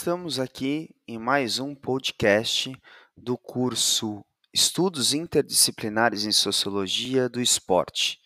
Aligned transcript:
Estamos 0.00 0.40
aqui 0.40 0.88
em 1.06 1.18
mais 1.18 1.58
um 1.58 1.74
podcast 1.74 2.74
do 3.14 3.36
curso 3.36 4.24
Estudos 4.50 5.12
Interdisciplinares 5.12 6.24
em 6.24 6.32
Sociologia 6.32 7.28
do 7.28 7.38
Esporte. 7.38 8.18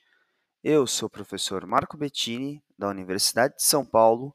Eu 0.62 0.86
sou 0.86 1.08
o 1.08 1.10
professor 1.10 1.66
Marco 1.66 1.96
Bettini, 1.96 2.62
da 2.78 2.88
Universidade 2.88 3.56
de 3.56 3.64
São 3.64 3.84
Paulo, 3.84 4.32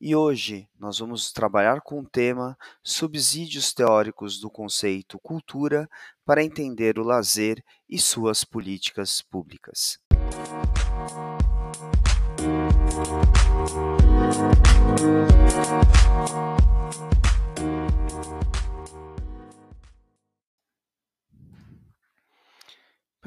e 0.00 0.16
hoje 0.16 0.66
nós 0.78 0.98
vamos 0.98 1.30
trabalhar 1.30 1.82
com 1.82 2.00
o 2.00 2.08
tema 2.08 2.56
Subsídios 2.82 3.74
teóricos 3.74 4.40
do 4.40 4.48
conceito 4.48 5.18
cultura 5.18 5.90
para 6.24 6.42
entender 6.42 6.98
o 6.98 7.04
lazer 7.04 7.62
e 7.86 7.98
suas 7.98 8.44
políticas 8.44 9.20
públicas. 9.20 9.98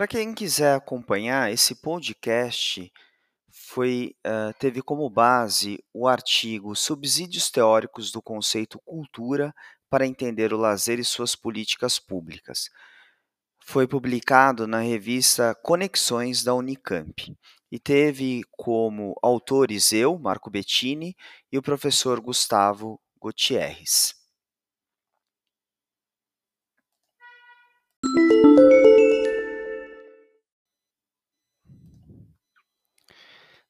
Para 0.01 0.07
quem 0.07 0.33
quiser 0.33 0.73
acompanhar, 0.73 1.51
esse 1.51 1.75
podcast 1.75 2.91
foi, 3.51 4.15
uh, 4.25 4.51
teve 4.57 4.81
como 4.81 5.07
base 5.07 5.77
o 5.93 6.07
artigo 6.07 6.75
Subsídios 6.75 7.51
Teóricos 7.51 8.11
do 8.11 8.19
Conceito 8.19 8.79
Cultura 8.83 9.53
para 9.91 10.07
entender 10.07 10.55
o 10.55 10.57
lazer 10.57 10.97
e 10.97 11.03
suas 11.03 11.35
políticas 11.35 11.99
públicas. 11.99 12.67
Foi 13.63 13.87
publicado 13.87 14.65
na 14.65 14.79
revista 14.79 15.53
Conexões 15.61 16.43
da 16.43 16.55
Unicamp 16.55 17.37
e 17.71 17.77
teve 17.77 18.41
como 18.49 19.13
autores 19.21 19.93
eu, 19.93 20.17
Marco 20.17 20.49
Bettini, 20.49 21.15
e 21.51 21.59
o 21.59 21.61
professor 21.61 22.19
Gustavo 22.19 22.99
Gutierrez. 23.19 24.15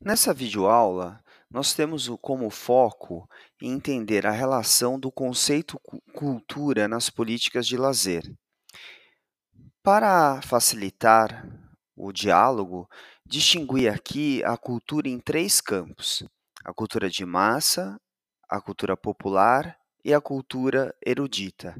Nessa 0.03 0.33
videoaula, 0.33 1.23
nós 1.47 1.75
temos 1.75 2.09
como 2.19 2.49
foco 2.49 3.29
entender 3.61 4.25
a 4.25 4.31
relação 4.31 4.99
do 4.99 5.11
conceito 5.11 5.79
cultura 6.11 6.87
nas 6.87 7.11
políticas 7.11 7.67
de 7.67 7.77
lazer. 7.77 8.23
Para 9.83 10.41
facilitar 10.41 11.47
o 11.95 12.11
diálogo, 12.11 12.89
distingui 13.23 13.87
aqui 13.87 14.43
a 14.43 14.57
cultura 14.57 15.07
em 15.07 15.19
três 15.19 15.61
campos: 15.61 16.23
a 16.65 16.73
cultura 16.73 17.07
de 17.07 17.23
massa, 17.23 17.95
a 18.49 18.59
cultura 18.59 18.97
popular 18.97 19.77
e 20.03 20.15
a 20.15 20.19
cultura 20.19 20.95
erudita. 21.05 21.79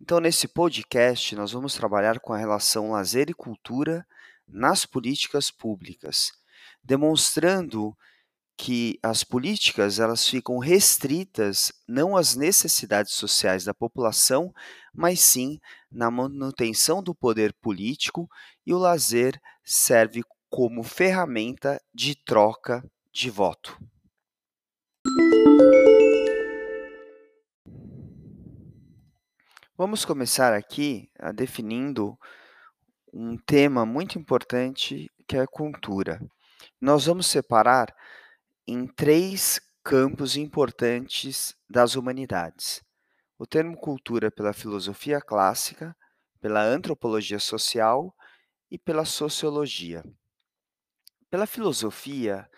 Então, 0.00 0.18
nesse 0.18 0.48
podcast, 0.48 1.36
nós 1.36 1.52
vamos 1.52 1.74
trabalhar 1.74 2.18
com 2.18 2.32
a 2.32 2.38
relação 2.38 2.90
lazer 2.90 3.30
e 3.30 3.34
cultura 3.34 4.04
nas 4.48 4.84
políticas 4.84 5.48
públicas 5.48 6.39
demonstrando 6.82 7.96
que 8.62 8.98
as 9.02 9.24
políticas 9.24 9.98
elas 9.98 10.28
ficam 10.28 10.58
restritas 10.58 11.72
não 11.88 12.14
às 12.14 12.36
necessidades 12.36 13.14
sociais 13.14 13.64
da 13.64 13.72
população, 13.72 14.52
mas 14.92 15.20
sim 15.20 15.58
na 15.90 16.10
manutenção 16.10 17.02
do 17.02 17.14
poder 17.14 17.54
político 17.54 18.28
e 18.66 18.74
o 18.74 18.78
lazer 18.78 19.40
serve 19.64 20.22
como 20.50 20.82
ferramenta 20.82 21.80
de 21.94 22.14
troca 22.14 22.84
de 23.10 23.30
voto. 23.30 23.78
Vamos 29.74 30.04
começar 30.04 30.52
aqui 30.52 31.08
a 31.18 31.32
definindo 31.32 32.14
um 33.10 33.38
tema 33.38 33.86
muito 33.86 34.18
importante 34.18 35.10
que 35.26 35.38
é 35.38 35.40
a 35.40 35.46
cultura 35.46 36.20
nós 36.80 37.06
vamos 37.06 37.26
separar 37.26 37.94
em 38.66 38.86
três 38.86 39.60
campos 39.82 40.36
importantes 40.36 41.56
das 41.68 41.94
humanidades: 41.94 42.82
o 43.38 43.46
termo 43.46 43.76
cultura 43.76 44.30
pela 44.30 44.52
filosofia 44.52 45.20
clássica, 45.20 45.96
pela 46.40 46.62
antropologia 46.62 47.38
social 47.38 48.14
e 48.70 48.78
pela 48.78 49.04
sociologia. 49.04 50.04
Pela 51.30 51.46
filosofia 51.46 52.48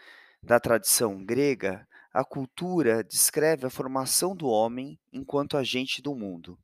da 0.42 0.58
tradição 0.58 1.24
grega, 1.24 1.86
a 2.12 2.24
cultura 2.24 3.02
descreve 3.02 3.66
a 3.66 3.70
formação 3.70 4.36
do 4.36 4.46
homem 4.46 4.98
enquanto 5.12 5.56
agente 5.56 6.02
do 6.02 6.14
mundo, 6.14 6.58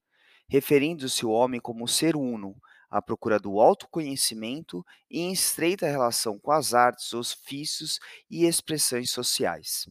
referindo-se 0.49 1.25
ao 1.25 1.31
homem 1.31 1.60
como 1.60 1.88
ser 1.88 2.16
uno, 2.16 2.55
à 2.91 3.03
procura 3.03 3.38
do 3.38 3.60
autoconhecimento 3.60 4.84
e 5.10 5.21
em 5.21 5.32
estreita 5.32 5.87
relação 5.87 6.38
com 6.38 6.50
as 6.50 6.75
artes, 6.75 7.12
ofícios 7.12 7.99
e 8.31 8.47
expressões 8.47 9.10
sociais. 9.10 9.88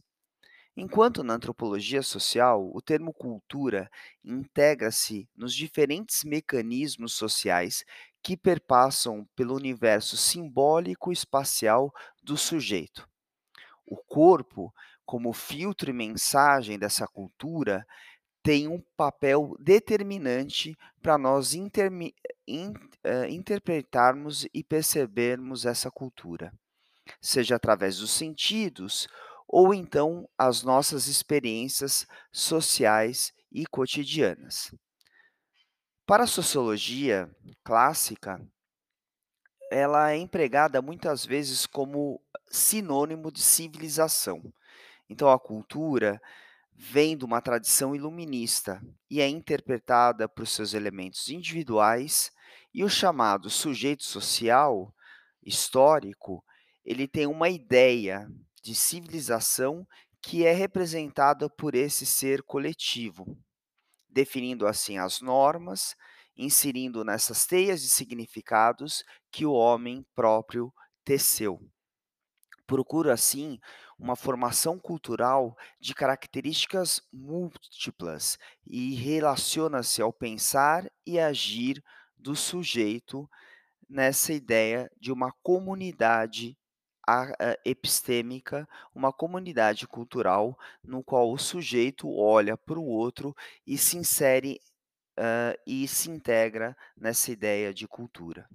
Enquanto 0.76 1.24
na 1.24 1.34
antropologia 1.34 2.02
social, 2.02 2.70
o 2.72 2.80
termo 2.80 3.12
cultura 3.12 3.90
integra-se 4.24 5.28
nos 5.36 5.52
diferentes 5.52 6.22
mecanismos 6.22 7.14
sociais 7.14 7.84
que 8.22 8.36
perpassam 8.36 9.26
pelo 9.34 9.56
universo 9.56 10.16
simbólico 10.16 11.10
e 11.10 11.14
espacial 11.14 11.92
do 12.22 12.36
sujeito. 12.36 13.08
O 13.84 13.96
corpo, 13.96 14.72
como 15.04 15.32
filtro 15.32 15.90
e 15.90 15.92
mensagem 15.92 16.78
dessa 16.78 17.08
cultura, 17.08 17.84
tem 18.48 18.66
um 18.66 18.80
papel 18.96 19.54
determinante 19.60 20.74
para 21.02 21.18
nós 21.18 21.52
in, 21.52 21.66
uh, 21.66 23.26
interpretarmos 23.28 24.46
e 24.54 24.64
percebermos 24.64 25.66
essa 25.66 25.90
cultura, 25.90 26.50
seja 27.20 27.56
através 27.56 27.98
dos 27.98 28.10
sentidos 28.10 29.06
ou 29.46 29.74
então 29.74 30.26
as 30.38 30.62
nossas 30.62 31.08
experiências 31.08 32.06
sociais 32.32 33.34
e 33.52 33.66
cotidianas. 33.66 34.74
Para 36.06 36.24
a 36.24 36.26
sociologia 36.26 37.30
clássica, 37.62 38.40
ela 39.70 40.12
é 40.12 40.16
empregada 40.16 40.80
muitas 40.80 41.22
vezes 41.22 41.66
como 41.66 42.18
sinônimo 42.50 43.30
de 43.30 43.42
civilização. 43.42 44.40
Então, 45.06 45.30
a 45.30 45.38
cultura 45.38 46.18
vem 46.80 47.16
de 47.16 47.24
uma 47.24 47.40
tradição 47.40 47.92
iluminista 47.92 48.80
e 49.10 49.20
é 49.20 49.26
interpretada 49.28 50.28
por 50.28 50.46
seus 50.46 50.74
elementos 50.74 51.28
individuais 51.28 52.30
e 52.72 52.84
o 52.84 52.88
chamado 52.88 53.50
sujeito 53.50 54.04
social 54.04 54.94
histórico, 55.42 56.44
ele 56.84 57.08
tem 57.08 57.26
uma 57.26 57.48
ideia 57.48 58.28
de 58.62 58.76
civilização 58.76 59.84
que 60.22 60.46
é 60.46 60.52
representada 60.52 61.50
por 61.50 61.74
esse 61.74 62.06
ser 62.06 62.44
coletivo, 62.44 63.36
definindo 64.08 64.64
assim 64.64 64.98
as 64.98 65.20
normas, 65.20 65.96
inserindo 66.36 67.04
nessas 67.04 67.44
teias 67.44 67.82
de 67.82 67.90
significados 67.90 69.02
que 69.32 69.44
o 69.44 69.52
homem 69.52 70.06
próprio 70.14 70.72
teceu. 71.04 71.60
Procura 72.68 73.14
assim 73.14 73.58
uma 73.98 74.14
formação 74.14 74.78
cultural 74.78 75.56
de 75.80 75.94
características 75.94 77.02
múltiplas 77.12 78.38
e 78.66 78.94
relaciona-se 78.94 80.00
ao 80.00 80.12
pensar 80.12 80.90
e 81.06 81.18
agir 81.18 81.82
do 82.16 82.36
sujeito 82.36 83.28
nessa 83.88 84.32
ideia 84.32 84.90
de 85.00 85.10
uma 85.10 85.32
comunidade 85.42 86.56
epistêmica, 87.64 88.68
uma 88.94 89.12
comunidade 89.12 89.86
cultural 89.86 90.58
no 90.84 91.02
qual 91.02 91.32
o 91.32 91.38
sujeito 91.38 92.14
olha 92.14 92.56
para 92.56 92.78
o 92.78 92.86
outro 92.86 93.34
e 93.66 93.78
se 93.78 93.96
insere 93.96 94.60
uh, 95.18 95.58
e 95.66 95.88
se 95.88 96.10
integra 96.10 96.76
nessa 96.96 97.32
ideia 97.32 97.72
de 97.72 97.88
cultura. 97.88 98.46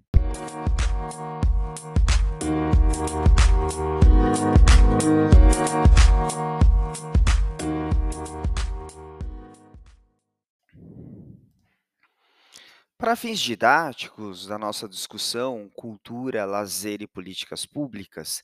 Para 13.04 13.18
fins 13.18 13.42
didáticos 13.42 14.48
da 14.48 14.58
nossa 14.58 14.88
discussão 14.88 15.70
cultura, 15.76 16.46
lazer 16.46 17.02
e 17.02 17.08
políticas 17.08 17.66
públicas, 17.66 18.42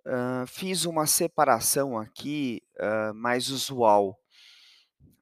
uh, 0.00 0.44
fiz 0.48 0.84
uma 0.84 1.06
separação 1.06 1.96
aqui 1.96 2.60
uh, 2.76 3.14
mais 3.14 3.50
usual, 3.50 4.18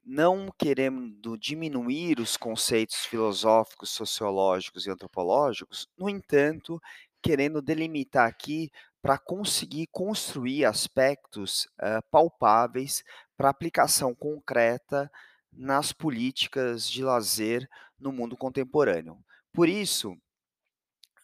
não 0.03 0.51
querendo 0.57 1.37
diminuir 1.37 2.19
os 2.19 2.35
conceitos 2.35 3.05
filosóficos, 3.05 3.91
sociológicos 3.91 4.87
e 4.87 4.89
antropológicos, 4.89 5.87
no 5.95 6.09
entanto, 6.09 6.81
querendo 7.21 7.61
delimitar 7.61 8.27
aqui 8.27 8.69
para 9.01 9.17
conseguir 9.17 9.87
construir 9.91 10.65
aspectos, 10.65 11.67
hã, 11.81 11.99
palpáveis 12.11 13.03
para 13.37 13.49
aplicação 13.49 14.13
concreta 14.15 15.09
nas 15.51 15.91
políticas 15.93 16.89
de 16.89 17.03
lazer 17.03 17.67
no 17.99 18.11
mundo 18.11 18.37
contemporâneo. 18.37 19.17
Por 19.53 19.67
isso, 19.69 20.15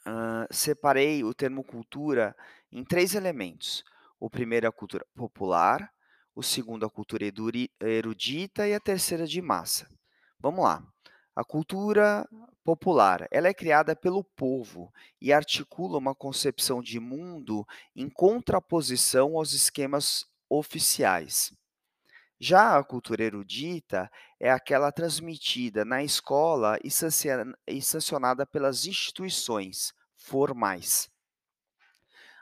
hã, 0.06 0.46
separei 0.52 1.24
o 1.24 1.34
termo 1.34 1.64
cultura 1.64 2.36
em 2.72 2.84
3 2.84 3.16
elementos. 3.16 3.84
O 4.20 4.30
primeiro 4.30 4.66
é 4.66 4.70
a 4.70 4.72
cultura 4.72 5.06
popular, 5.16 5.92
o 6.36 6.42
segundo 6.42 6.86
a 6.86 6.90
cultura 6.90 7.26
erudita 7.82 8.68
e 8.68 8.74
a 8.74 8.80
terceira 8.80 9.28
de 9.28 9.42
massa. 9.42 9.88
Vamos 10.40 10.64
lá. 10.64 10.93
A 11.36 11.44
cultura 11.44 12.28
popular, 12.64 13.28
ela 13.32 13.48
é 13.48 13.54
criada 13.54 13.96
pelo 13.96 14.24
povo 14.24 14.94
e 15.20 15.34
articula 15.34 15.98
uma 15.98 16.14
concepção 16.14 16.82
de 16.82 17.00
mundo 17.00 17.66
em 17.96 18.08
contraposição 18.08 19.36
aos 19.36 19.52
esquemas 19.54 20.26
oficiais. 20.48 21.52
Já 22.40 22.78
a 22.78 22.84
cultura 22.84 23.24
erudita 23.24 24.12
é 24.40 24.52
aquela 24.52 24.92
transmitida 24.92 25.84
na 25.84 26.04
escola 26.04 26.78
e 26.84 26.92
sancion 26.92 27.54
sancionada 27.82 28.46
pelas 28.46 28.86
instituições 28.86 29.94
formais. 30.16 31.10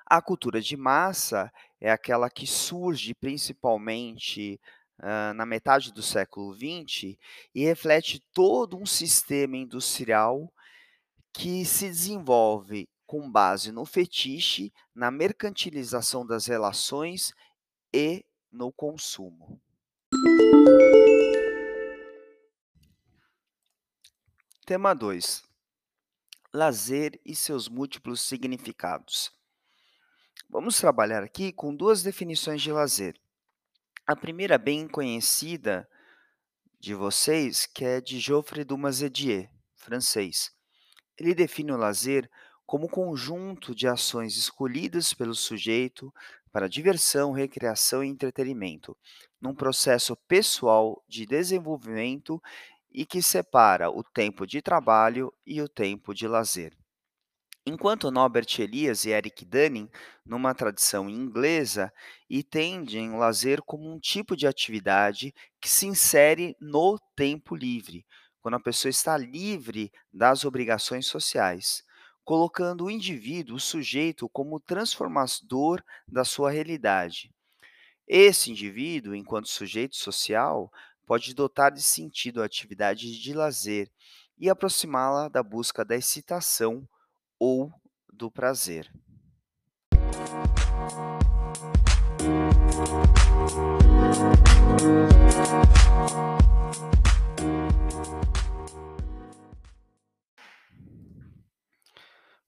A 0.05 0.21
cultura 0.21 0.59
de 0.59 0.75
massa 0.75 1.49
é 1.79 1.89
aquela 1.89 2.29
que 2.29 2.45
surge 2.45 3.13
principalmente, 3.13 4.59
na 5.35 5.45
metade 5.45 5.91
do 5.91 6.03
século 6.03 6.53
XX 6.53 7.17
e 7.55 7.65
reflete 7.65 8.19
todo 8.33 8.77
um 8.77 8.85
sistema 8.85 9.57
industrial 9.57 10.53
que 11.33 11.65
se 11.65 11.87
desenvolve 11.87 12.87
com 13.05 13.29
base 13.29 13.71
no 13.71 13.85
fetiche, 13.85 14.71
na 14.95 15.11
mercantilização 15.11 16.25
das 16.25 16.45
relações 16.45 17.33
e 17.93 18.25
no 18.51 18.71
consumo. 18.71 19.59
Tema 24.65 24.93
2: 24.93 25.43
lazer 26.53 27.19
e 27.25 27.35
seus 27.35 27.67
múltiplos 27.67 28.21
significados. 28.21 29.31
Vamos 30.49 30.79
trabalhar 30.79 31.23
aqui 31.23 31.51
com 31.51 31.75
2 31.75 32.03
definições 32.03 32.61
de 32.61 32.71
lazer. 32.71 33.20
A 34.11 34.15
primeira 34.17 34.57
bem 34.57 34.89
conhecida 34.89 35.87
de 36.77 36.93
vocês, 36.93 37.65
que 37.65 37.85
é 37.85 38.01
de 38.01 38.19
Geoffrey 38.19 38.65
Dumas-Edier, 38.65 39.49
francês. 39.73 40.51
Ele 41.17 41.33
define 41.33 41.71
o 41.71 41.77
lazer 41.77 42.29
como 42.65 42.89
conjunto 42.89 43.73
de 43.73 43.87
ações 43.87 44.35
escolhidas 44.35 45.13
pelo 45.13 45.33
sujeito 45.33 46.13
para 46.51 46.67
diversão, 46.67 47.31
recreação 47.31 48.03
e 48.03 48.09
entretenimento, 48.09 48.97
num 49.39 49.55
processo 49.55 50.13
pessoal 50.27 51.01
de 51.07 51.25
desenvolvimento 51.25 52.43
e 52.91 53.05
que 53.05 53.21
separa 53.21 53.89
o 53.89 54.03
tempo 54.03 54.45
de 54.45 54.61
trabalho 54.61 55.33
e 55.45 55.61
o 55.61 55.69
tempo 55.69 56.13
de 56.13 56.27
lazer. 56.27 56.80
Enquanto 57.63 58.09
Norbert 58.09 58.47
Elias 58.57 59.05
e 59.05 59.11
Eric 59.11 59.45
Dunning, 59.45 59.87
numa 60.25 60.55
tradição 60.55 61.07
inglesa, 61.07 61.93
entendem 62.27 63.11
o 63.11 63.17
lazer 63.17 63.61
como 63.61 63.87
um 63.87 63.99
tipo 63.99 64.35
de 64.35 64.47
atividade 64.47 65.31
que 65.59 65.69
se 65.69 65.85
insere 65.85 66.55
no 66.59 66.97
tempo 67.15 67.55
livre, 67.55 68.03
quando 68.41 68.55
a 68.55 68.59
pessoa 68.59 68.89
está 68.89 69.15
livre 69.15 69.91
das 70.11 70.43
obrigações 70.43 71.05
sociais, 71.05 71.83
colocando 72.23 72.85
o 72.85 72.89
indivíduo, 72.89 73.57
o 73.57 73.59
sujeito, 73.59 74.27
como 74.29 74.59
transformador 74.59 75.83
da 76.07 76.25
sua 76.25 76.49
realidade. 76.49 77.31
Esse 78.07 78.49
indivíduo, 78.49 79.13
enquanto 79.13 79.47
sujeito 79.47 79.95
social, 79.95 80.71
pode 81.05 81.35
dotar 81.35 81.71
de 81.71 81.83
sentido 81.83 82.41
a 82.41 82.45
atividade 82.45 83.21
de 83.21 83.33
lazer 83.33 83.87
e 84.39 84.49
aproximá-la 84.49 85.29
da 85.29 85.43
busca 85.43 85.85
da 85.85 85.95
excitação 85.95 86.87
ou 87.43 87.73
do 88.13 88.29
prazer. 88.29 88.87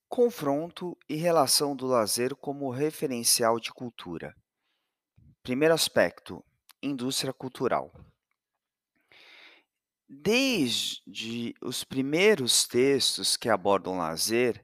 Confronto 0.07 0.96
e 1.10 1.16
relação 1.16 1.75
do 1.75 1.88
lazer 1.88 2.36
como 2.36 2.69
referencial 2.69 3.60
de 3.60 3.74
cultura. 3.74 4.36
Primeiro 5.42 5.74
aspecto, 5.74 6.46
indústria 6.84 7.34
cultural. 7.34 7.92
Desde 10.07 11.56
os 11.63 11.84
primeiros 11.84 12.68
textos 12.68 13.36
que 13.36 13.50
abordam 13.50 13.98
lazer, 13.98 14.63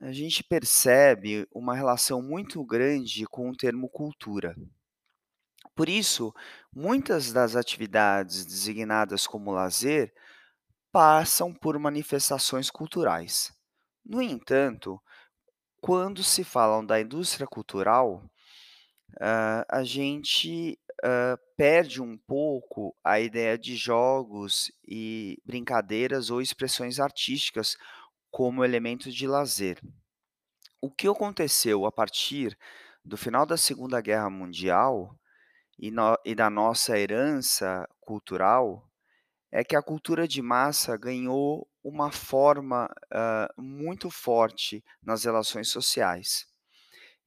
a 0.00 0.10
gente 0.12 0.42
percebe 0.42 1.46
uma 1.52 1.74
relação 1.74 2.22
muito 2.22 2.64
grande 2.64 3.26
com 3.26 3.50
o 3.50 3.56
termo 3.56 3.88
cultura. 3.90 4.56
Por 5.74 5.88
isso, 5.88 6.32
muitas 6.74 7.32
das 7.32 7.54
atividades 7.54 8.44
designadas 8.46 9.26
como 9.26 9.52
lazer 9.52 10.12
passam 10.92 11.54
por 11.54 11.78
manifestações 11.78 12.70
culturais. 12.70 13.52
No 14.04 14.22
entanto, 14.22 15.00
quando 15.80 16.22
se 16.24 16.44
falam 16.44 16.84
da 16.86 17.00
indústria 17.00 17.46
cultural, 17.46 18.24
hã, 19.20 19.64
a 19.68 19.84
gente, 19.84 20.78
hã, 21.04 21.36
perde 21.56 22.02
um 22.02 22.16
pouco 22.18 22.96
a 23.04 23.20
ideia 23.20 23.58
de 23.58 23.76
jogos 23.76 24.70
e 24.86 25.38
brincadeiras 25.44 26.30
ou 26.30 26.40
expressões 26.40 27.00
artísticas 27.00 27.76
como 28.30 28.64
elementos 28.64 29.14
de 29.14 29.26
lazer. 29.26 29.80
O 30.80 30.90
que 30.90 31.08
aconteceu 31.08 31.84
a 31.86 31.92
partir 31.92 32.56
do 33.04 33.16
final 33.16 33.44
da 33.46 33.56
Segunda 33.56 34.00
Guerra 34.00 34.30
Mundial 34.30 35.14
e 35.78 35.90
no 35.90 36.16
e 36.24 36.34
da 36.34 36.50
nossa 36.50 36.98
herança 36.98 37.88
cultural, 38.00 38.88
é 39.52 39.64
que 39.64 39.76
a 39.76 39.82
cultura 39.82 40.28
de 40.28 40.42
massa 40.42 40.96
ganhou 40.96 41.68
uma 41.84 42.10
forma, 42.12 42.88
hã, 43.12 43.48
muito 43.58 44.10
forte 44.10 44.84
nas 45.02 45.24
relações 45.24 45.68
sociais. 45.70 46.46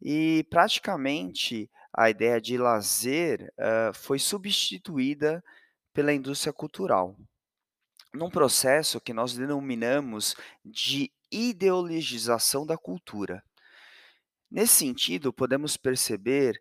E 0.02 0.46
praticamente 0.50 1.70
a 1.94 2.10
ideia 2.10 2.40
de 2.42 2.58
lazer, 2.58 3.54
hã, 3.60 3.94
foi 3.94 4.20
substituída 4.20 5.44
pela 5.94 6.14
indústria 6.14 6.54
cultural, 6.54 7.18
num 8.14 8.30
processo 8.30 9.00
que 9.00 9.14
nós 9.14 9.34
denominamos 9.34 10.36
de 10.64 11.12
ideologização 11.32 12.66
da 12.66 12.78
cultura. 12.78 13.44
Nesse 14.50 14.78
sentido, 14.78 15.32
podemos 15.32 15.78
perceber 15.78 16.60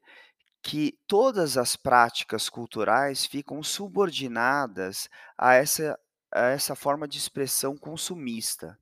que 0.63 0.99
todas 1.07 1.57
as 1.57 1.77
práticas 1.77 2.49
culturais 2.49 3.25
ficam 3.25 3.63
subordinadas 3.63 5.09
a 5.39 5.55
essa 5.55 5.99
a 6.31 6.49
essa 6.49 6.75
forma 6.75 7.09
de 7.09 7.17
expressão 7.17 7.75
consumista. 7.75 8.79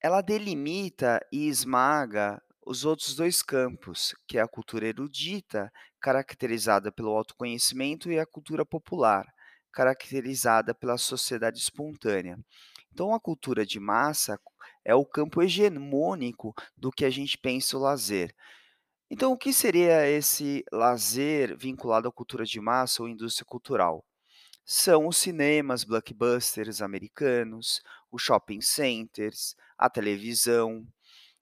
Ela 0.00 0.20
delimita 0.22 1.20
e 1.32 1.48
esmaga 1.48 2.40
os 2.64 2.84
outros 2.84 3.16
2 3.16 3.42
campos, 3.42 4.14
que 4.28 4.38
é 4.38 4.40
a 4.40 4.46
cultura 4.46 4.86
erudita, 4.86 5.68
caracterizada 6.00 6.92
pelo 6.92 7.10
autoconhecimento, 7.10 8.08
e 8.10 8.20
a 8.20 8.26
cultura 8.26 8.64
popular, 8.64 9.26
caracterizada 9.72 10.74
pela 10.74 10.98
sociedade 10.98 11.58
espontânea. 11.58 12.38
Então 12.92 13.14
a 13.14 13.20
cultura 13.20 13.64
de 13.66 13.80
massa 13.80 14.38
é 14.84 14.94
o 14.94 15.04
campo 15.06 15.42
hegemônico 15.42 16.54
do 16.76 16.90
que 16.90 17.04
a 17.04 17.10
gente 17.10 17.38
pensa 17.38 17.76
o 17.76 17.80
lazer. 17.80 18.34
Então 19.10 19.32
o 19.32 19.36
que 19.38 19.52
seria 19.52 20.08
esse 20.08 20.64
lazer 20.72 21.56
vinculado 21.56 22.08
à 22.08 22.12
cultura 22.12 22.44
de 22.44 22.60
massa 22.60 23.02
ou 23.02 23.08
indústria 23.08 23.44
cultural? 23.46 24.04
São 24.64 25.08
os 25.08 25.18
cinemas 25.18 25.84
blockbusters 25.84 26.82
americanos, 26.82 27.82
os 28.12 28.22
shopping 28.22 28.60
centers, 28.60 29.56
a 29.78 29.90
televisão, 29.90 30.86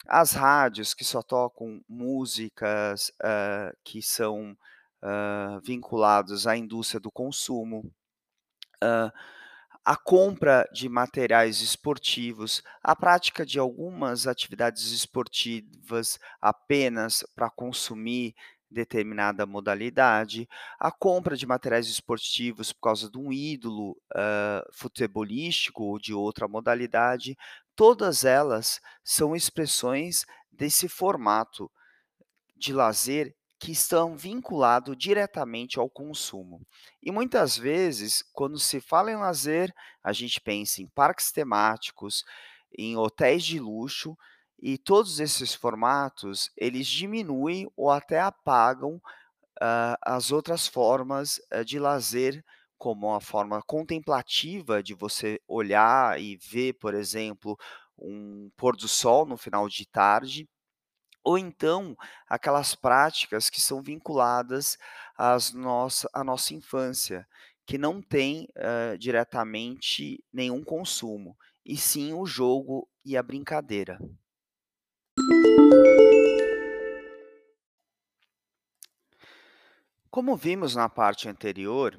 as 0.08 0.32
rádios 0.32 0.94
que 0.94 1.04
só 1.04 1.22
tocam 1.22 1.82
músicas, 1.88 3.12
hã, 3.24 3.72
que 3.84 4.02
são, 4.02 4.56
hã, 5.02 5.60
vinculados 5.64 6.46
à 6.46 6.56
indústria 6.56 7.00
do 7.00 7.10
consumo. 7.12 7.90
Hã, 8.82 9.12
a 9.84 9.96
compra 9.96 10.68
de 10.72 10.88
materiais 10.88 11.60
esportivos, 11.62 12.62
a 12.82 12.94
prática 12.96 13.44
de 13.46 13.58
algumas 13.58 14.26
atividades 14.26 14.92
esportivas 14.92 16.18
apenas 16.40 17.24
para 17.34 17.50
consumir 17.50 18.34
determinada 18.70 19.46
modalidade, 19.46 20.48
a 20.78 20.92
compra 20.92 21.36
de 21.36 21.46
materiais 21.46 21.88
esportivos 21.88 22.72
por 22.72 22.80
causa 22.82 23.10
de 23.10 23.18
um 23.18 23.32
ídolo, 23.32 23.96
hã, 24.16 24.62
futebolístico 24.72 25.84
ou 25.84 25.98
de 25.98 26.14
outra 26.14 26.46
modalidade, 26.48 27.36
todas 27.76 28.24
elas 28.24 28.80
são 29.04 29.34
expressões 29.36 30.24
desse 30.52 30.88
formato, 30.88 31.70
de 32.56 32.72
lazer 32.72 33.34
que 33.60 33.72
estão 33.72 34.16
vinculados 34.16 34.96
diretamente 34.96 35.78
ao 35.78 35.90
consumo. 35.90 36.62
E 37.02 37.12
muitas 37.12 37.56
vezes, 37.56 38.24
quando 38.32 38.58
se 38.58 38.80
fala 38.80 39.12
em 39.12 39.16
lazer, 39.16 39.72
a 40.02 40.12
gente 40.12 40.40
pensa 40.40 40.82
em 40.82 40.88
parques 40.88 41.30
temáticos, 41.30 42.24
em 42.76 42.96
hotéis 42.96 43.44
de 43.44 43.58
luxo, 43.60 44.16
e 44.62 44.78
todos 44.78 45.20
esses 45.20 45.54
formatos, 45.54 46.50
eles 46.56 46.86
diminuem 46.86 47.68
ou 47.76 47.90
até 47.90 48.20
apagam, 48.20 49.00
hã, 49.62 49.96
as 50.02 50.32
outras 50.32 50.66
formas, 50.66 51.40
hã, 51.52 51.64
de 51.64 51.78
lazer, 51.78 52.44
como 52.78 53.14
a 53.14 53.20
forma 53.20 53.62
contemplativa 53.62 54.82
de 54.82 54.94
você 54.94 55.40
olhar 55.46 56.20
e 56.20 56.36
ver, 56.38 56.74
por 56.74 56.94
exemplo, 56.94 57.56
um 57.98 58.50
pôr 58.56 58.76
do 58.76 58.88
sol 58.88 59.26
no 59.26 59.36
final 59.36 59.68
de 59.68 59.86
tarde, 59.86 60.48
ou 61.30 61.38
então 61.38 61.96
aquelas 62.28 62.74
práticas 62.74 63.48
que 63.48 63.60
são 63.60 63.80
vinculadas 63.80 64.76
às 65.16 65.52
nossa 65.52 66.10
à 66.12 66.24
nossa 66.24 66.54
infância, 66.54 67.24
que 67.64 67.78
não 67.78 68.02
tem, 68.02 68.48
hã, 68.56 68.98
diretamente 68.98 70.24
nenhum 70.32 70.64
consumo, 70.64 71.36
e 71.64 71.76
sim 71.76 72.12
o 72.12 72.26
jogo 72.26 72.88
e 73.04 73.16
a 73.16 73.22
brincadeira. 73.22 73.96
Como 80.10 80.36
vimos 80.36 80.74
na 80.74 80.88
parte 80.88 81.28
anterior, 81.28 81.96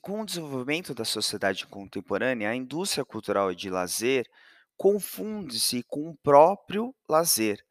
com 0.00 0.20
o 0.20 0.26
desenvolvimento 0.26 0.92
da 0.92 1.04
sociedade 1.04 1.64
contemporânea, 1.68 2.50
a 2.50 2.56
indústria 2.56 3.04
cultural 3.04 3.52
e 3.52 3.54
de 3.54 3.70
lazer 3.70 4.28
confunde-se 4.76 5.82
com 5.84 6.10
o 6.10 6.16
próprio 6.16 6.94
lazer, 7.08 7.64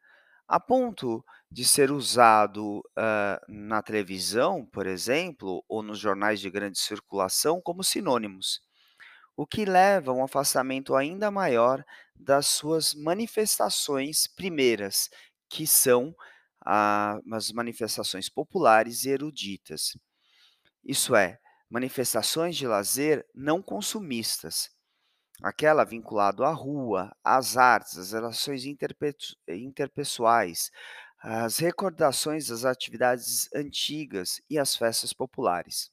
a 0.48 0.60
ponto 0.60 1.24
de 1.52 1.66
ser 1.66 1.92
usado, 1.92 2.82
hã, 2.98 3.40
na 3.50 3.82
televisão, 3.82 4.66
por 4.66 4.88
exemplo, 4.88 5.64
ou 5.70 5.84
nos 5.84 6.00
jornais 6.00 6.40
de 6.40 6.50
grande 6.50 6.80
circulação 6.80 7.62
como 7.62 7.84
sinônimos, 7.84 8.62
o 9.36 9.46
que 9.48 9.66
leva 9.66 10.12
a 10.12 10.16
um 10.16 10.24
afastamento 10.24 10.96
ainda 10.96 11.32
maior 11.32 11.84
das 12.16 12.48
suas 12.48 12.94
manifestações 12.94 14.28
primeiras, 14.28 15.10
que 15.50 15.66
são 15.68 16.16
a 16.66 17.20
as 17.34 17.52
manifestações 17.52 18.30
populares 18.30 19.06
e 19.06 19.10
eruditas. 19.10 19.98
Isso 20.84 21.16
é, 21.16 21.40
manifestações 21.70 22.56
de 22.56 22.68
lazer 22.68 23.26
não 23.34 23.62
consumistas, 23.62 24.70
aquela 25.42 25.84
vinculado 25.84 26.44
à 26.44 26.52
rua, 26.52 27.16
às 27.24 27.58
artes, 27.58 27.98
às 27.98 28.12
relações 28.12 28.66
interpesso 28.66 29.36
interpessoais, 29.48 30.72
as 31.20 31.58
recordações 31.58 32.48
das 32.48 32.66
atividades 32.66 33.50
antigas 33.54 34.42
e 34.50 34.58
as 34.58 34.76
festas 34.76 35.14
populares. 35.14 35.92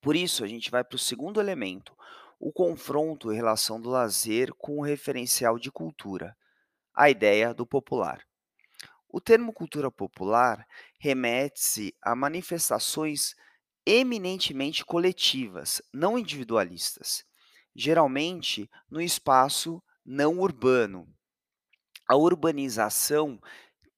Por 0.00 0.16
isso, 0.16 0.44
a 0.44 0.46
gente 0.46 0.70
vai 0.70 0.82
para 0.82 0.96
o 0.96 0.98
segundo 0.98 1.40
elemento, 1.40 1.94
o 2.38 2.50
confronto 2.50 3.30
em 3.30 3.36
relação 3.36 3.80
do 3.80 3.90
lazer 3.90 4.52
com 4.54 4.78
o 4.78 4.82
referencial 4.82 5.58
de 5.58 5.70
cultura, 5.70 6.34
a 6.94 7.10
ideia 7.10 7.52
do 7.52 7.66
popular. 7.66 8.24
O 9.08 9.20
termo 9.20 9.52
cultura 9.52 9.90
popular 9.90 10.64
remete-se 10.98 11.94
a 12.00 12.14
manifestações 12.14 13.34
eminentemente 13.84 14.84
coletivas, 14.84 15.82
não 15.92 16.18
individualistas, 16.18 17.24
geralmente 17.80 18.70
no 18.90 19.00
espaço 19.00 19.82
não 20.04 20.38
urbano. 20.38 21.08
A 22.06 22.16
urbanização 22.16 23.40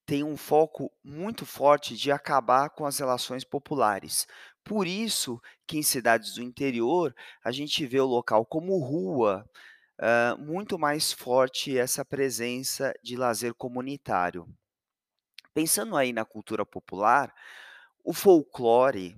tem 0.07 0.23
um 0.23 0.37
foco 0.37 0.93
muito 1.05 1.47
forte 1.47 1.97
de 1.97 2.13
acabar 2.13 2.71
com 2.71 2.87
as 2.87 2.99
relações 2.99 3.45
populares. 3.45 4.27
Por 4.65 4.87
isso 4.87 5.41
que 5.67 5.79
em 5.79 5.83
cidades 5.83 6.35
do 6.35 6.43
interior, 6.43 7.15
a 7.45 7.51
gente 7.51 7.87
vê 7.87 8.01
o 8.01 8.07
local 8.07 8.45
como 8.47 8.79
rua, 8.79 9.49
hã, 10.01 10.37
muito 10.37 10.79
mais 10.79 11.13
forte 11.13 11.77
essa 11.79 12.05
presença 12.05 12.95
de 13.03 13.17
lazer 13.17 13.55
comunitário. 13.55 14.47
Pensando 15.55 15.97
aí 15.97 16.13
na 16.13 16.25
cultura 16.25 16.65
popular, 16.65 17.35
o 18.05 18.13
folclore 18.13 19.17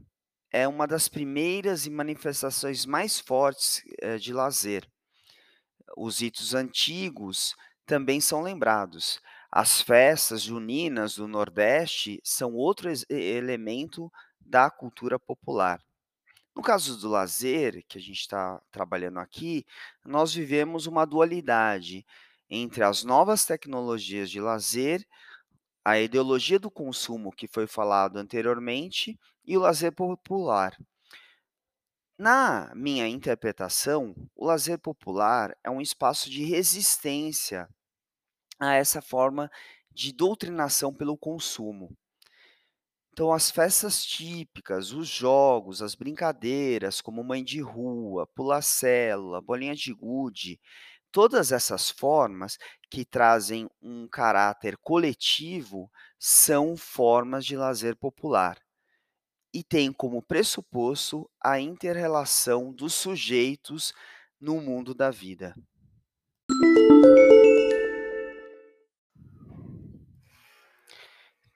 é 0.55 0.69
uma 0.69 0.87
das 0.87 1.09
primeiras 1.09 1.85
e 1.85 1.91
manifestações 1.91 2.87
mais 2.87 3.19
fortes, 3.19 3.83
eh, 4.01 4.19
de 4.19 4.33
lazer. 4.33 4.89
Os 5.97 6.21
ritos 6.21 6.55
antigos 6.55 7.57
também 7.85 8.21
são 8.21 8.41
lembrados. 8.41 9.21
As 9.51 9.81
festas 9.83 10.43
juninas 10.43 11.17
do 11.17 11.27
nordeste 11.27 12.21
são 12.23 12.55
outro 12.55 12.89
elemento 13.11 14.09
da 14.41 14.71
cultura 14.71 15.19
popular. 15.19 15.83
No 16.55 16.63
caso 16.63 17.01
do 17.01 17.09
lazer, 17.09 17.85
que 17.89 17.99
a 17.99 18.01
gente 18.01 18.21
está 18.21 18.63
trabalhando 18.71 19.19
aqui, 19.19 19.67
nós 20.05 20.33
vivemos 20.33 20.87
uma 20.87 21.05
dualidade 21.05 22.07
entre 22.49 22.85
as 22.85 23.03
novas 23.03 23.45
tecnologias 23.45 24.31
de 24.31 24.41
lazer, 24.41 25.05
a 25.85 25.99
ideologia 26.01 26.59
do 26.59 26.71
consumo 26.71 27.31
que 27.31 27.47
foi 27.47 27.67
falado 27.67 28.17
anteriormente 28.17 29.19
e 29.45 29.57
o 29.57 29.61
lazer 29.61 29.93
popular. 29.93 30.77
Na 32.19 32.73
minha 32.75 33.09
interpretação, 33.09 34.15
o 34.35 34.47
lazer 34.47 34.79
popular 34.79 35.57
é 35.63 35.71
um 35.71 35.81
espaço 35.81 36.31
de 36.31 36.45
resistência 36.45 37.69
a 38.59 38.75
essa 38.75 39.03
forma 39.03 39.51
de 39.93 40.13
doutrinação 40.13 40.95
pelo 40.95 41.19
consumo. 41.19 41.97
Então 43.13 43.33
as 43.33 43.51
festas 43.51 44.05
típicas, 44.05 44.93
os 44.93 45.07
jogos, 45.09 45.83
as 45.83 45.95
brincadeiras, 45.95 47.01
como 47.01 47.23
mãe 47.23 47.45
de 47.45 47.61
rua, 47.61 48.27
pula-célula, 48.35 49.41
bolinha 49.41 49.75
de 49.75 49.93
gude, 49.93 50.61
todas 51.15 51.53
essas 51.53 51.91
formas 51.91 52.59
que 52.91 53.05
trazem 53.05 53.71
um 53.81 54.09
caráter 54.09 54.77
coletivo, 54.77 55.89
são 56.19 56.77
formas 56.77 57.47
de 57.47 57.57
lazer 57.57 57.95
popular. 57.95 58.61
E 59.53 59.63
tem 59.63 59.93
como 59.93 60.21
pressuposto 60.21 61.31
a 61.41 61.61
inter-relação 61.61 62.73
dos 62.73 62.95
sujeitos 62.95 63.95
no 64.41 64.61
mundo 64.61 64.93
da 64.93 65.13
vida. 65.13 65.55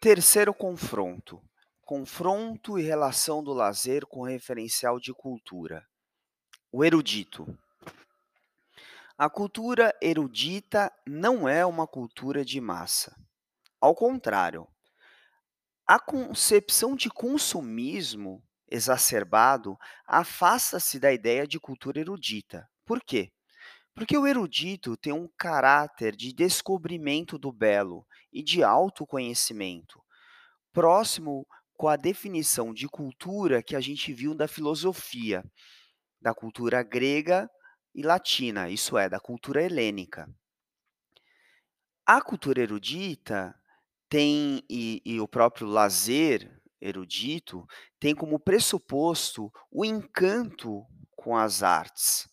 Terceiro 0.00 0.54
confronto, 0.54 1.42
confronto 1.82 2.78
e 2.78 2.82
relação 2.82 3.42
do 3.42 3.52
lazer 3.52 4.06
com 4.06 4.22
referencial 4.22 5.00
de 5.00 5.12
cultura. 5.12 5.84
O 6.70 6.84
erudito. 6.84 7.58
A 9.20 9.28
cultura 9.28 9.92
erudita 10.00 10.92
não 11.04 11.48
é 11.48 11.66
uma 11.66 11.88
cultura 11.88 12.44
de 12.44 12.60
massa. 12.60 13.16
Ao 13.80 13.92
contrário, 13.92 14.68
a 15.84 15.98
concepção 15.98 16.94
de 16.94 17.10
consumismo 17.10 18.40
exacerbado 18.70 19.76
afasta-se 20.06 21.00
da 21.00 21.12
ideia 21.12 21.48
de 21.48 21.58
cultura 21.58 21.98
erudita. 21.98 22.70
Por 22.86 23.02
quê? 23.02 23.32
Porque 23.92 24.16
o 24.16 24.24
erudito 24.24 24.96
tem 24.96 25.12
um 25.12 25.28
caráter 25.36 26.14
de 26.14 26.32
descobrimento 26.32 27.36
do 27.36 27.50
belo 27.50 28.06
e 28.32 28.40
de 28.40 28.62
autoconhecimento, 28.62 30.00
próximo 30.72 31.44
com 31.74 31.88
a 31.88 31.96
definição 31.96 32.72
de 32.72 32.86
cultura 32.86 33.64
que 33.64 33.74
a 33.74 33.80
gente 33.80 34.12
viu 34.12 34.32
da 34.32 34.46
filosofia, 34.46 35.42
da 36.20 36.32
cultura 36.32 36.84
grega 36.84 37.50
e 37.98 38.02
latina, 38.04 38.70
isso 38.70 38.96
é, 38.96 39.08
da 39.08 39.18
cultura 39.18 39.60
helênica. 39.60 40.32
A 42.06 42.22
cultura 42.22 42.62
erudita 42.62 43.52
tem 44.08 44.62
e 44.70 45.02
e 45.04 45.20
o 45.20 45.26
próprio 45.26 45.66
lazer 45.66 46.48
erudito, 46.80 47.66
tem 47.98 48.14
como 48.14 48.38
pressuposto 48.38 49.50
o 49.68 49.84
encanto 49.84 50.86
com 51.16 51.36
as 51.36 51.64
artes, 51.64 52.28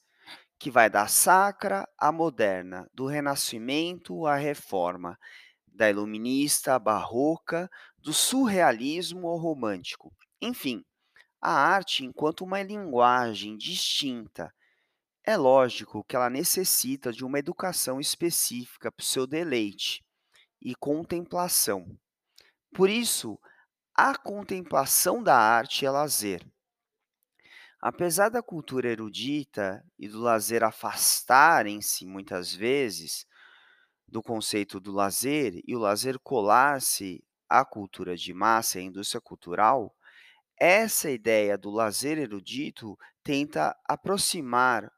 que 0.60 0.70
vai 0.70 0.88
da 0.88 1.08
sacra 1.08 1.90
à 1.98 2.12
moderna, 2.12 2.88
do 2.94 3.08
renascimento 3.08 4.28
à 4.28 4.36
reforma, 4.36 5.18
da 5.66 5.90
iluminista 5.90 6.76
à 6.76 6.80
barroca, 6.80 7.68
do 7.98 8.14
surrealismo 8.14 9.28
ao 9.28 9.38
romântico. 9.38 10.14
Enfim, 10.40 10.86
a 11.42 11.52
arte 11.52 12.06
enquanto 12.06 12.42
uma 12.42 12.62
linguagem 12.62 13.58
distinta. 13.58 14.54
É 15.28 15.36
lógico 15.36 16.04
que 16.04 16.16
ela 16.16 16.30
necessita 16.30 17.12
de 17.12 17.26
uma 17.26 17.40
educação 17.40 18.00
específica 18.00 18.92
para 18.92 19.02
o 19.02 19.06
seu 19.06 19.26
deleite 19.26 20.06
e 20.62 20.76
contemplação. 20.76 21.98
Por 22.74 22.90
isso, 22.90 23.40
a 23.96 24.16
contemplação 24.16 25.24
da 25.24 25.36
arte 25.36 25.86
é 25.86 25.90
lazer. 25.90 26.46
Apesar 27.82 28.30
da 28.30 28.44
cultura 28.44 28.90
erudita 28.90 29.84
e 29.98 30.08
do 30.08 30.20
lazer 30.20 30.64
afastarem-se 30.64 32.06
muitas 32.06 32.54
vezes 32.54 33.26
do 34.08 34.22
conceito 34.22 34.80
do 34.80 34.92
lazer 34.92 35.60
e 35.68 35.76
o 35.76 35.80
lazer 35.80 36.20
colar-se 36.20 37.24
a 37.50 37.66
cultura 37.66 38.16
de 38.16 38.34
massa 38.34 38.78
e 38.78 38.82
a 38.82 38.86
indústria 38.86 39.22
cultural, 39.22 39.96
essa 40.60 41.10
ideia 41.10 41.58
do 41.58 41.70
lazer 41.70 42.18
erudito 42.18 42.98
tenta 43.24 43.76
aproximar, 43.88 44.92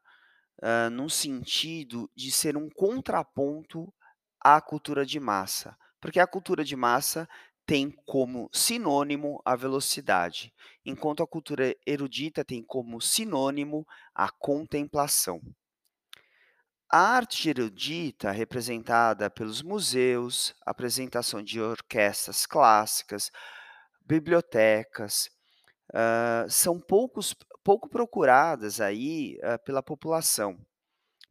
num 0.90 1.08
sentido 1.08 2.10
de 2.16 2.30
ser 2.30 2.56
um 2.56 2.68
contraponto 2.68 3.92
à 4.40 4.60
cultura 4.60 5.04
de 5.06 5.20
massa, 5.20 5.76
porque 6.00 6.20
a 6.20 6.26
cultura 6.26 6.64
de 6.64 6.76
massa 6.76 7.28
tem 7.66 7.90
como 8.06 8.48
sinônimo 8.52 9.42
a 9.44 9.54
velocidade, 9.54 10.54
enquanto 10.84 11.22
a 11.22 11.26
cultura 11.26 11.74
erudita 11.86 12.44
tem 12.44 12.62
como 12.62 13.00
sinônimo 13.00 13.86
a 14.14 14.30
contemplação. 14.30 15.40
A 16.90 16.98
arte 16.98 17.50
erudita, 17.50 18.30
representada 18.30 19.28
pelos 19.28 19.60
museus, 19.62 20.54
apresentação 20.64 21.42
de 21.42 21.60
orquestras 21.60 22.46
clássicas, 22.46 23.30
bibliotecas, 24.06 25.28
hã, 25.94 26.46
são 26.48 26.80
poucos 26.80 27.34
pouco 27.68 27.86
procuradas 27.86 28.80
aí, 28.80 29.38
hã, 29.44 29.58
pela 29.58 29.82
população. 29.82 30.58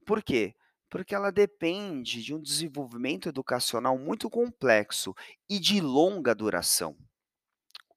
Por 0.06 0.22
quê? 0.22 0.54
Porque 0.88 1.16
ela 1.16 1.32
depende 1.32 2.22
de 2.22 2.32
um 2.32 2.40
desenvolvimento 2.40 3.28
educacional 3.28 3.98
muito 3.98 4.30
complexo 4.30 5.16
e 5.50 5.58
de 5.58 5.82
longa 5.82 6.36
duração. 6.36 6.96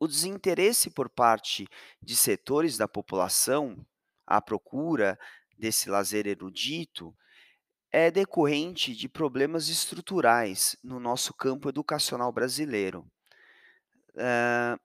O 0.01 0.09
desinteresse 0.09 0.89
por 0.89 1.11
parte 1.11 1.69
de 2.01 2.17
setores 2.17 2.79
da 2.79 2.89
população 2.89 3.77
à 4.27 4.41
procura 4.41 5.19
desse 5.59 5.91
lazer 5.91 6.27
erudito 6.27 7.15
é 7.93 8.11
decorrente 8.11 8.97
de 8.97 9.07
problemas 9.07 9.69
estruturais 9.69 10.75
no 10.83 10.99
nosso 10.99 11.35
campo 11.35 11.69
educacional 11.69 12.33
brasileiro. 12.33 13.07
Hã, 14.17 14.79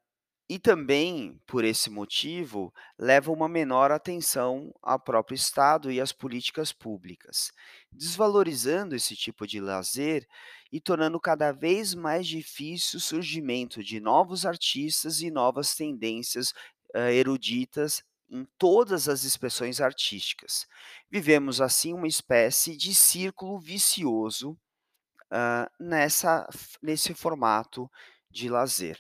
e 0.47 0.59
também, 0.59 1.41
por 1.47 1.63
esse 1.63 1.89
motivo, 1.89 2.71
leva 2.99 3.31
uma 3.31 3.49
menor 3.49 3.91
atenção 3.91 4.71
ao 4.81 4.99
próprio 4.99 5.35
Estado 5.35 5.91
e 5.91 5.99
às 5.99 6.11
políticas 6.11 6.71
públicas, 6.71 7.51
desvalorizando 7.91 8.95
esse 8.95 9.15
tipo 9.15 9.47
de 9.47 9.59
lazer 9.59 10.27
e 10.71 10.79
tornando 10.79 11.19
cada 11.19 11.51
vez 11.51 11.95
mais 11.95 12.27
difícil 12.27 12.97
o 12.97 13.01
surgimento 13.01 13.83
de 13.83 13.99
novos 13.99 14.45
artistas 14.45 15.21
e 15.21 15.31
novas 15.31 15.73
tendências, 15.75 16.53
hã, 16.95 17.11
eruditas 17.11 18.03
em 18.29 18.45
todas 18.57 19.07
as 19.09 19.23
expressões 19.23 19.81
artísticas. 19.81 20.67
Vivemos, 21.09 21.59
assim, 21.61 21.93
uma 21.93 22.07
espécie 22.07 22.75
de 22.77 22.93
círculo 22.93 23.59
vicioso, 23.59 24.57
hã, 25.31 25.67
nessa 25.79 26.47
nesse 26.81 27.13
formato 27.13 27.89
de 28.31 28.49
lazer. 28.49 28.99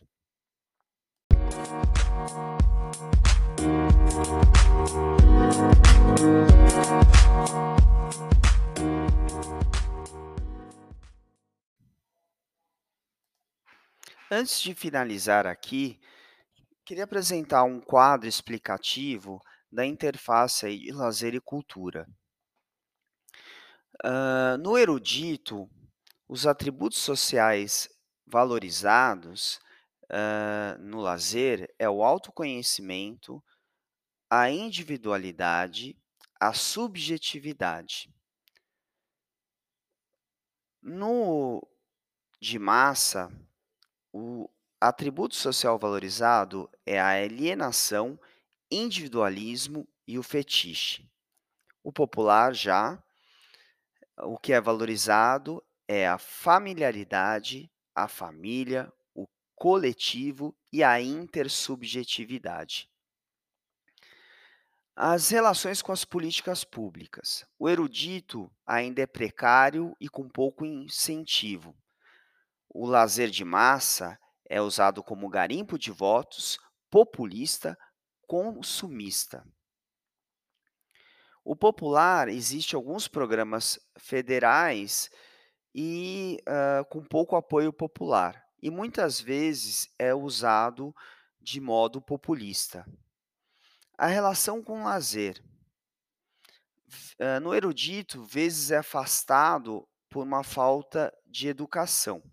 Antes 14.29 14.59
de 14.59 14.75
finalizar 14.75 15.47
aqui, 15.47 15.99
queria 16.83 17.05
apresentar 17.05 17.63
um 17.63 17.79
quadro 17.79 18.27
explicativo 18.27 19.41
da 19.71 19.85
interface 19.85 20.77
de 20.77 20.91
lazer 20.91 21.33
e 21.35 21.39
cultura. 21.39 22.07
Hã, 24.03 24.57
no 24.57 24.77
erudito, 24.77 25.69
os 26.27 26.45
atributos 26.45 26.99
sociais 26.99 27.87
valorizados, 28.25 29.59
hã, 30.09 30.77
no 30.79 30.99
lazer 31.01 31.73
é 31.79 31.89
o 31.89 32.03
autoconhecimento, 32.03 33.43
a 34.29 34.49
individualidade, 34.49 35.97
a 36.39 36.53
subjetividade. 36.53 38.09
No 40.81 41.67
de 42.41 42.59
massa, 42.59 43.31
o 44.13 44.49
atributo 44.79 45.35
social 45.35 45.79
valorizado 45.79 46.69
é 46.85 46.99
a 46.99 47.09
alienação, 47.09 48.19
individualismo 48.71 49.87
e 50.07 50.19
o 50.19 50.23
fetiche. 50.23 51.09
O 51.83 51.91
popular 51.93 52.53
já, 52.53 53.03
o 54.23 54.37
que 54.37 54.53
é 54.53 54.61
valorizado 54.61 55.63
é 55.87 56.07
a 56.07 56.17
familiaridade, 56.17 57.71
a 57.93 58.07
família, 58.07 58.91
coletivo 59.55 60.55
e 60.71 60.83
a 60.83 61.01
intersubjetividade. 61.01 62.89
As 64.95 65.29
relações 65.29 65.81
com 65.81 65.91
as 65.91 66.05
políticas 66.05 66.63
públicas. 66.63 67.45
O 67.59 67.67
erudito 67.69 68.49
ainda 68.65 69.01
é 69.01 69.05
precário 69.07 69.95
e 69.99 70.07
com 70.07 70.29
pouco 70.29 70.65
incentivo. 70.65 71.75
O 72.69 72.85
lazer 72.85 73.29
de 73.29 73.43
massa 73.43 74.17
é 74.49 74.61
usado 74.61 75.03
como 75.03 75.29
garimpo 75.29 75.77
de 75.77 75.91
votos, 75.91 76.57
populista, 76.89 77.77
consumista. 78.27 79.45
O 81.43 81.55
popular, 81.55 82.27
existe 82.27 82.75
alguns 82.75 83.07
programas 83.07 83.79
federais 83.99 85.09
e, 85.73 86.39
hã, 86.47 86.83
com 86.85 87.03
pouco 87.03 87.35
apoio 87.35 87.71
popular, 87.71 88.44
e 88.65 88.71
muitas 88.71 89.21
vezes 89.21 89.93
é 89.99 90.11
usado 90.11 90.91
de 91.39 91.61
modo 91.61 92.01
populista. 92.01 92.83
A 93.95 94.07
relação 94.07 94.59
com 94.63 94.81
o 94.81 94.83
lazer. 94.85 95.39
Hã, 97.19 97.39
no 97.39 97.53
erudito, 97.53 98.23
vezes 98.23 98.71
é 98.71 98.77
afastado 98.77 99.87
por 100.09 100.23
uma 100.23 100.43
falta 100.43 101.15
de 101.27 101.47
educação. 101.47 102.23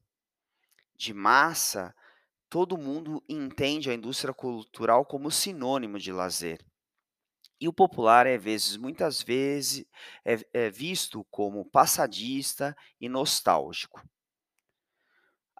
De 0.97 1.13
massa, 1.13 1.95
todo 2.49 2.79
mundo 2.79 3.23
entende 3.29 3.91
a 3.91 3.95
indústria 3.95 4.33
cultural 4.33 5.05
como 5.05 5.31
sinônimo 5.31 5.99
de 5.99 6.13
lazer. 6.13 6.65
E 7.61 7.69
o 7.69 7.75
popular 7.75 8.27
é 8.27 8.39
vezes 8.39 8.79
muitas 8.79 9.23
vezes 9.23 9.85
é 10.25 10.39
é 10.55 10.71
visto 10.71 11.27
como 11.31 11.63
passadista 11.67 12.75
e 12.99 13.07
nostálgico. 13.07 14.03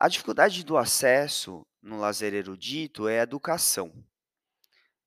A 0.03 0.09
dificuldade 0.09 0.65
do 0.65 0.77
acesso 0.77 1.65
no 1.81 1.97
lazer 2.01 2.35
erudito 2.35 3.07
é 3.07 3.21
a 3.21 3.23
educação. 3.23 3.93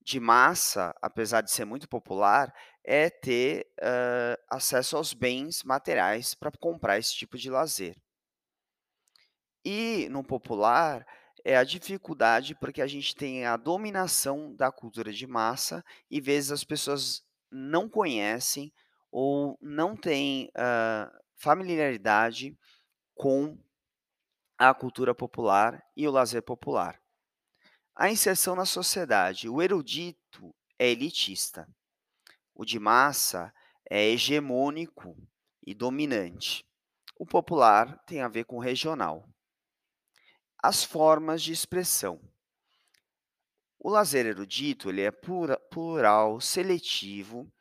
De 0.02 0.22
massa, 0.22 0.96
apesar 1.02 1.42
de 1.42 1.52
ser 1.52 1.66
muito 1.66 1.86
popular, 1.86 2.56
é 2.82 3.10
ter, 3.10 3.68
hã, 3.84 4.38
acesso 4.50 4.96
aos 4.96 5.14
bens 5.14 5.64
materiais 5.64 6.34
pra 6.34 6.50
comprar 6.50 6.98
esse 6.98 7.14
tipo 7.14 7.38
de 7.38 7.50
lazer. 7.50 7.98
E 9.66 10.08
no 10.08 10.24
popular, 10.24 11.06
é 11.44 11.58
a 11.58 11.66
dificuldade, 11.66 12.56
porque 12.56 12.82
a 12.82 12.88
gente 12.88 13.14
tem 13.14 13.46
a 13.46 13.58
dominação 13.58 14.56
da 14.56 14.72
cultura 14.72 15.12
de 15.12 15.28
massa 15.28 15.84
e 16.10 16.22
vezes 16.22 16.54
as 16.54 16.64
pessoas 16.64 17.22
não 17.52 17.90
conhecem 17.90 18.72
ou 19.12 19.58
não 19.62 19.94
têm, 19.94 20.50
hã, 20.58 21.12
familiaridade 21.36 22.58
com 23.14 23.58
a 24.58 24.74
cultura 24.74 25.14
popular 25.14 25.84
e 25.96 26.08
o 26.08 26.12
lazer 26.12 26.42
popular. 26.42 27.02
A 27.94 28.10
inserção 28.10 28.56
na 28.56 28.66
sociedade. 28.66 29.50
O 29.50 29.62
erudito 29.62 30.56
é 30.80 30.90
elitista. 30.90 31.68
O 32.54 32.64
de 32.64 32.80
massa 32.80 33.54
é 33.90 34.06
hegemônico 34.06 35.18
e 35.66 35.74
dominante. 35.74 36.66
O 37.18 37.26
popular 37.26 37.98
tem 38.06 38.22
a 38.22 38.30
ver 38.30 38.46
com 38.46 38.58
regional. 38.58 39.28
As 40.64 40.84
formas 40.84 41.42
de 41.44 41.52
expressão. 41.52 42.22
O 43.78 43.90
lazer 43.90 44.26
erudito, 44.26 44.90
ele 44.90 45.02
é 45.02 45.12
plura 45.12 45.60
plural, 45.70 46.40
seletivo, 46.40 47.52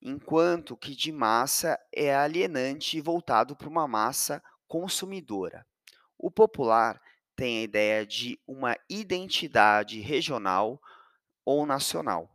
enquanto 0.00 0.76
que 0.76 0.94
de 0.94 1.12
massa 1.12 1.78
é 1.94 2.14
alienante 2.14 2.96
e 2.96 3.00
voltado 3.00 3.54
pra 3.54 3.68
uma 3.68 3.86
massa 3.86 4.42
consumidora. 4.66 5.66
O 6.18 6.30
popular 6.30 7.00
tem 7.36 7.58
a 7.58 7.62
ideia 7.62 8.06
de 8.06 8.38
uma 8.46 8.76
identidade 8.90 10.00
regional 10.00 10.80
ou 11.44 11.66
nacional. 11.66 12.30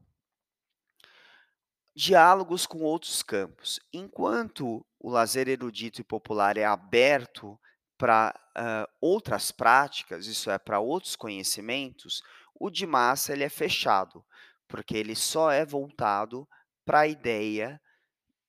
Diálogos 1.96 2.66
com 2.66 2.80
outros 2.82 3.22
campos. 3.22 3.80
Enquanto 3.94 4.86
o 5.00 5.10
lazer 5.10 5.48
erudito 5.48 6.02
e 6.02 6.04
popular 6.04 6.58
é 6.58 6.66
aberto 6.66 7.60
pra, 7.98 8.34
hã, 8.58 8.86
outras 9.00 9.52
práticas, 9.52 10.26
isso 10.26 10.50
é, 10.50 10.58
pra 10.58 10.80
outros 10.80 11.16
conhecimentos, 11.16 12.24
o 12.60 12.70
de 12.70 12.86
massa 12.88 13.34
ele 13.34 13.44
é 13.44 13.50
fechado, 13.50 14.26
porque 14.68 14.98
ele 14.98 15.16
só 15.16 15.52
é 15.52 15.66
voltado 15.66 16.48
pra 16.86 17.02
a 17.02 17.08
ideia 17.08 17.80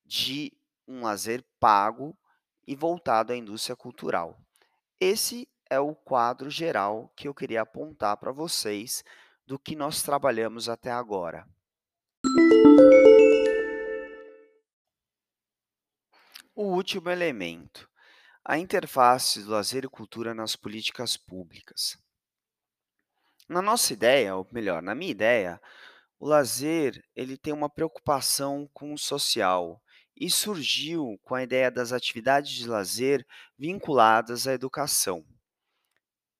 de 0.05 0.53
um 0.87 1.03
lazer 1.03 1.43
pago 1.59 2.17
e 2.67 2.75
voltado 2.75 3.33
à 3.33 3.37
indústria 3.37 3.75
cultural. 3.75 4.44
Esse 4.99 5.47
é 5.69 5.77
o 5.77 5.93
quadro 5.93 6.49
geral 6.49 7.11
que 7.17 7.27
eu 7.27 7.33
queria 7.33 7.61
apontar 7.61 8.15
para 8.17 8.31
vocês 8.31 9.03
do 9.45 9.59
que 9.59 9.75
nós 9.75 10.01
trabalhamos 10.01 10.69
até 10.69 10.89
agora. 10.89 11.45
O 16.55 16.63
último 16.63 17.09
elemento, 17.09 17.89
a 18.43 18.57
interface 18.57 19.43
do 19.43 19.51
lazer 19.51 19.83
e 19.83 19.89
cultura 19.89 20.33
nas 20.33 20.55
políticas 20.55 21.17
públicas. 21.17 21.97
Na 23.49 23.61
nossa 23.61 23.91
ideia, 23.91 24.35
ou 24.37 24.47
melhor, 24.49 24.81
na 24.81 24.95
minha 24.95 25.11
ideia, 25.11 25.61
o 26.17 26.25
lazer 26.25 27.03
ele 27.13 27.37
tem 27.37 27.51
uma 27.51 27.69
preocupação 27.69 28.69
com 28.73 28.93
o 28.93 28.97
social 28.97 29.83
e 30.15 30.29
surgiu 30.29 31.19
com 31.23 31.35
a 31.35 31.43
ideia 31.43 31.69
das 31.69 31.91
atividades 31.91 32.51
de 32.53 32.67
lazer 32.67 33.25
vinculadas 33.57 34.47
à 34.47 34.53
educação. 34.53 35.25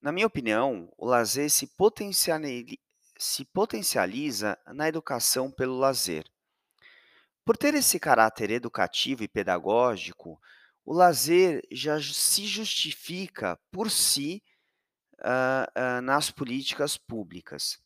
Na 0.01 0.11
minha 0.11 0.27
opinião, 0.27 0.91
o 0.97 1.05
lazer 1.05 1.49
se, 1.49 1.67
potenciali- 1.67 2.79
se 3.17 3.43
potencializa 3.45 4.57
na 4.67 4.87
educação 4.87 5.51
pelo 5.51 5.77
lazer. 5.77 6.25
Por 7.43 7.57
ter 7.57 7.73
esse 7.75 7.99
caráter 7.99 8.49
educativo 8.51 9.23
e 9.23 9.27
pedagógico, 9.27 10.39
o 10.83 10.93
lazer 10.93 11.61
já 11.71 11.99
se 12.01 12.45
justifica 12.45 13.59
por 13.71 13.89
si 13.91 14.43
ah, 15.21 15.67
ah, 15.75 16.01
nas 16.01 16.31
políticas 16.31 16.97
públicas, 16.97 17.79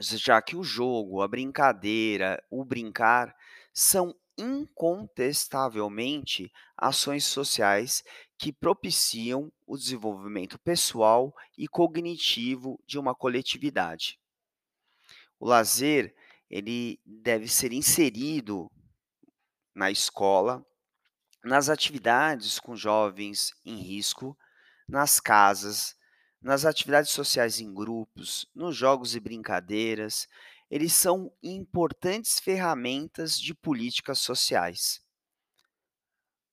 já 0.00 0.42
que 0.42 0.56
o 0.56 0.62
jogo, 0.64 1.22
a 1.22 1.28
brincadeira, 1.28 2.42
o 2.50 2.64
brincar 2.64 3.34
são 3.72 4.14
incontestavelmente 4.38 6.50
ações 6.76 7.24
sociais 7.24 8.02
que 8.38 8.52
propiciam 8.52 9.52
o 9.66 9.76
desenvolvimento 9.76 10.58
pessoal 10.58 11.34
e 11.56 11.68
cognitivo 11.68 12.78
de 12.86 12.98
uma 12.98 13.14
coletividade. 13.14 14.18
O 15.38 15.46
lazer 15.46 16.14
ele 16.50 17.00
deve 17.04 17.48
ser 17.48 17.72
inserido 17.72 18.70
na 19.74 19.90
escola, 19.90 20.64
nas 21.42 21.68
atividades 21.68 22.58
com 22.58 22.76
jovens 22.76 23.52
em 23.64 23.76
risco, 23.76 24.36
nas 24.88 25.20
casas, 25.20 25.96
nas 26.40 26.64
atividades 26.64 27.10
sociais 27.10 27.58
em 27.58 27.72
grupos, 27.72 28.46
nos 28.54 28.76
jogos 28.76 29.14
e 29.14 29.20
brincadeiras. 29.20 30.28
Eles 30.70 30.92
são 30.92 31.32
importantes 31.42 32.38
ferramentas 32.38 33.38
de 33.38 33.54
políticas 33.54 34.18
sociais. 34.18 35.00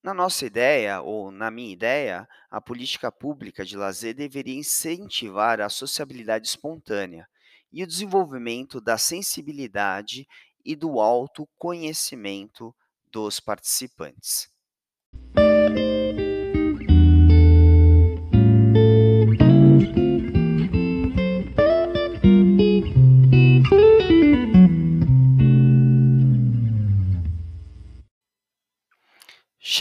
Na 0.04 0.14
nossa 0.14 0.46
ideia, 0.46 1.02
ou 1.02 1.32
na 1.32 1.52
minha 1.52 1.72
ideia, 1.72 2.28
a 2.50 2.60
política 2.60 3.12
pública 3.12 3.64
de 3.64 3.78
lazer 3.78 4.16
deveria 4.16 4.58
incentivar 4.58 5.62
a 5.62 5.70
sociabilidade 5.70 6.48
espontânea 6.48 7.28
e 7.72 7.84
o 7.84 7.88
desenvolvimento 7.88 8.82
da 8.82 8.98
sensibilidade 8.98 10.28
e 10.66 10.76
do 10.76 11.00
autoconhecimento 11.00 12.76
dos 13.12 13.40
participantes. 13.40 14.50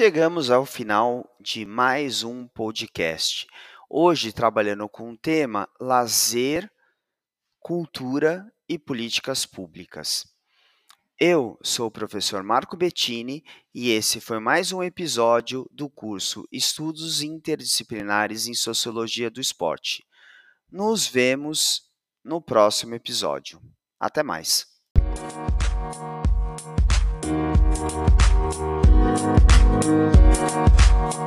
Chegamos 0.02 0.50
ao 0.50 0.64
final 0.64 1.30
de 1.38 1.66
mais 1.66 2.22
um 2.22 2.48
podcast. 2.48 3.46
Hoje 3.86 4.32
trabalhando 4.32 4.88
com 4.88 5.10
o 5.10 5.18
tema 5.18 5.68
lazer, 5.78 6.72
cultura 7.58 8.50
e 8.66 8.78
políticas 8.78 9.44
públicas. 9.44 10.24
Eu 11.18 11.58
sou 11.62 11.88
o 11.88 11.90
professor 11.90 12.42
Marco 12.42 12.78
Bettini 12.78 13.44
e 13.74 13.90
esse 13.90 14.22
foi 14.22 14.38
mais 14.38 14.72
um 14.72 14.82
episódio 14.82 15.68
do 15.70 15.90
curso 15.90 16.48
Estudos 16.50 17.20
Interdisciplinares 17.20 18.46
em 18.46 18.54
Sociologia 18.54 19.30
do 19.30 19.38
Esporte. 19.38 20.02
Nos 20.72 21.06
vemos 21.06 21.82
no 22.24 22.40
próximo 22.40 22.94
episódio. 22.94 23.60
Até 24.00 24.22
mais. 24.22 24.66
Thank 29.12 31.14
you. 31.14 31.19